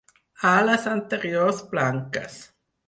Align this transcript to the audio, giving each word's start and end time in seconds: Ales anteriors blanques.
Ales 0.53 0.87
anteriors 0.93 1.61
blanques. 1.75 2.45